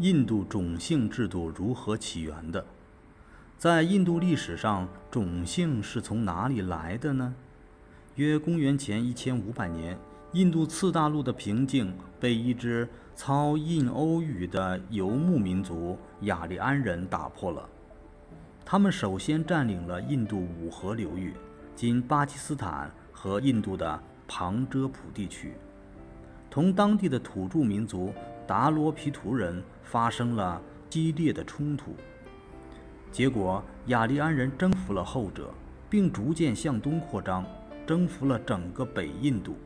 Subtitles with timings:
[0.00, 2.64] 印度种姓制度如何起源的？
[3.58, 7.34] 在印度历史上，种姓是从哪里来的呢？
[8.14, 9.98] 约公元前一千五百年，
[10.32, 17.68] 印度次大陆的平静被一支操印欧语的游牧民族雅利安人打破了。
[18.64, 21.34] 他们首先占领了印度五河流域，
[21.76, 25.52] 今巴基斯坦和印度的旁遮普地区，
[26.48, 28.14] 同当地的土著民族
[28.50, 31.94] 达罗毗荼人发生了激烈的冲突。
[33.12, 35.54] 结果，雅利安人征服了后者，
[35.88, 37.46] 并逐渐向东扩张，
[37.86, 39.56] 征服了整个北印度。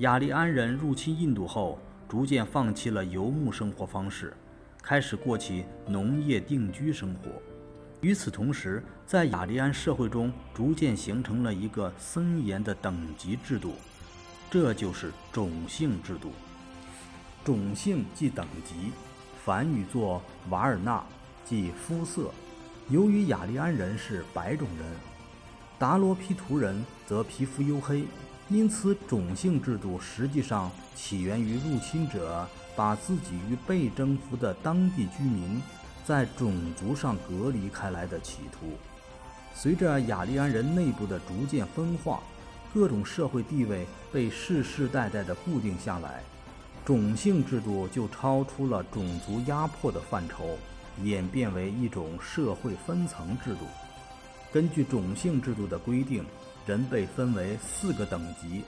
[0.00, 1.78] 雅利安人入侵印度后，
[2.10, 4.34] 逐渐放弃了游牧生活方式，
[4.82, 7.30] 开始过起农业定居生活。
[8.02, 13.72] 与此同时，在雅利安社会中逐渐形成了一个森严的等级制度，
[14.50, 16.30] 这就是种姓制度。
[17.44, 18.92] 种姓即等级，
[19.44, 21.02] 梵语作瓦尔纳，
[21.44, 22.30] 即肤色。
[22.88, 24.86] 由于雅利安人是白种人，
[25.78, 28.04] 达罗毗荼人则皮肤黝黑，
[28.48, 32.46] 因此种姓制度实际上起源于入侵者
[32.76, 35.62] 把自己与被征服的当地居民
[36.04, 38.72] 在种族上隔离开来的企图。
[39.54, 42.20] 随着雅利安人内部的逐渐分化，
[42.74, 46.22] 各种社会地位被世世代代的固定下来，
[46.84, 50.56] 种姓制度就超出了种族压迫的范畴。
[51.04, 53.60] 演变为一种社会分层制度。
[54.52, 56.26] 根据种姓制度的规定，
[56.66, 58.64] 人被分为四个等级：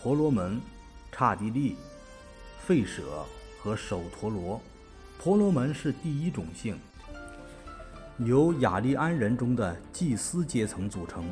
[0.00, 0.60] 婆罗门、
[1.10, 1.76] 刹帝利、
[2.68, 3.24] 吠舍
[3.58, 4.60] 和首陀罗。
[5.18, 6.78] 婆罗门是第一种姓，
[8.18, 11.24] 由雅利安人中的祭司阶层组成，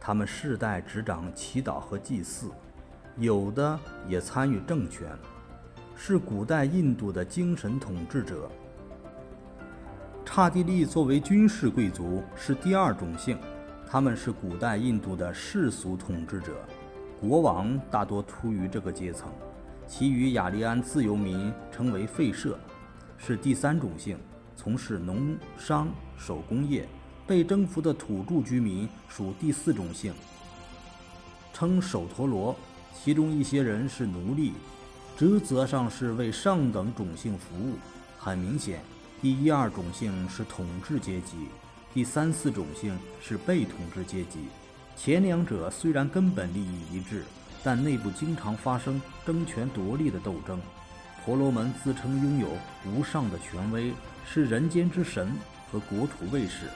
[0.00, 2.50] 他们世代执掌祈祷和祭祀，
[3.18, 5.10] 有的也参与政权，
[5.98, 8.50] 是古代印度的精神统治者。
[10.24, 13.38] 刹帝利作为军事贵族是第二种姓，
[13.88, 16.52] 他们是古代印度的世俗统治者，
[17.18, 19.32] 国王大多出于这个阶层。
[19.88, 22.58] 其余雅利安自由民称为吠舍，
[23.16, 24.18] 是第三种姓，
[24.54, 25.88] 从事农商
[26.18, 26.86] 手工业。
[27.26, 30.12] 被征服的土著居民属第四种姓，
[31.52, 32.54] 称首陀罗，
[32.94, 34.52] 其中一些人是奴隶，
[35.16, 37.76] 职责上是为上等种姓服务。
[38.18, 38.80] 很明显。
[39.22, 41.48] 第一二种姓是统治阶级，
[41.94, 44.40] 第三四种姓是被统治阶级。
[44.94, 47.24] 前两者虽然根本利益一致，
[47.64, 50.60] 但内部经常发生争权夺利的斗争。
[51.24, 52.48] 婆罗门自称拥有
[52.84, 53.94] 无上的权威，
[54.30, 55.32] 是人间之神
[55.72, 56.66] 和国土卫士；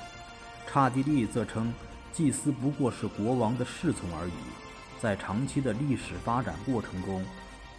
[0.66, 1.72] 刹帝利则称
[2.12, 4.32] 祭司不过是国王的侍从而已。
[4.98, 7.22] 在长期的历史发展过程中，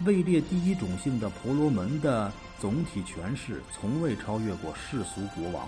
[0.05, 2.31] 位列第一种姓的婆罗门的。
[2.59, 5.67] 总体权势从未超越过世俗国王。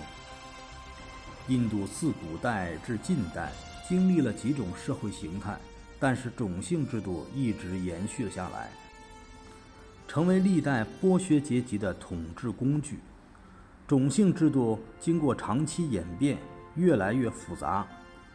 [1.48, 3.52] 印度自古代至近代
[3.90, 5.58] 经历了几种社会形态，
[6.00, 8.70] 但是种姓制度一直延续了下来，
[10.08, 13.00] 成为历代剥削阶级的统治工具。
[13.88, 16.38] 种姓制度经过长期演变，
[16.76, 17.88] 越来越复杂。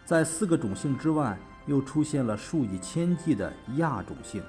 [0.05, 4.43] 在四个种姓之外，又出现了数以千计的亚种姓。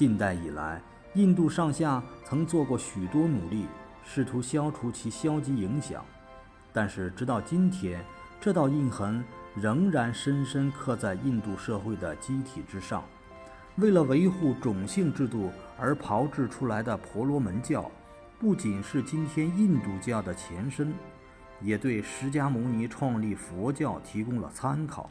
[0.00, 0.80] 近代以来，
[1.12, 3.66] 印度上下曾做过许多努力，
[4.02, 6.02] 试图消除其消极影响，
[6.72, 8.02] 但是直到今天，
[8.40, 9.22] 这道印痕
[9.54, 13.04] 仍然深深刻在印度社会的机体之上。
[13.76, 17.90] 为了维护种姓制度而炮制出来的婆罗门教，
[18.38, 20.94] 不仅是今天印度教的前身，
[21.60, 25.10] 也对释迦牟尼创立佛教提供了参考。